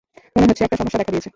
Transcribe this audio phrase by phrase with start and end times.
[0.35, 1.29] মনে হচ্ছে একটা সমস্যা দেখা দিয়েছে।